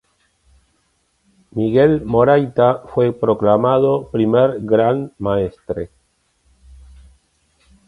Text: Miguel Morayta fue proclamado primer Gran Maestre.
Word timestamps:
Miguel 1.51 2.03
Morayta 2.05 2.79
fue 2.91 3.13
proclamado 3.13 4.09
primer 4.09 4.57
Gran 4.61 5.11
Maestre. 5.19 5.91